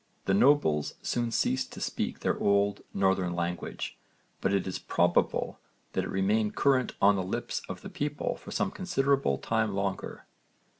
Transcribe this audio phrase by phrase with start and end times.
[0.25, 3.99] The nobles soon ceased to speak their old northern language,
[4.41, 5.59] but it is probable
[5.93, 10.25] that it remained current on the lips of the people for some considerable time longer.